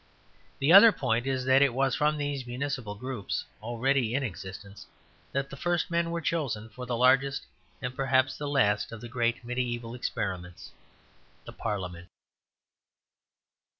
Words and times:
The 0.57 0.73
other 0.73 0.91
point 0.91 1.27
is 1.27 1.45
that 1.45 1.61
it 1.61 1.75
was 1.75 1.93
from 1.93 2.17
these 2.17 2.47
municipal 2.47 2.95
groups 2.95 3.45
already 3.61 4.15
in 4.15 4.23
existence 4.23 4.87
that 5.31 5.51
the 5.51 5.55
first 5.55 5.91
men 5.91 6.09
were 6.09 6.21
chosen 6.21 6.69
for 6.69 6.87
the 6.87 6.97
largest 6.97 7.45
and 7.83 7.95
perhaps 7.95 8.35
the 8.35 8.49
last 8.49 8.91
of 8.91 8.99
the 8.99 9.07
great 9.07 9.45
mediæval 9.45 9.95
experiments: 9.95 10.71
the 11.45 11.53
Parliament. 11.53 12.09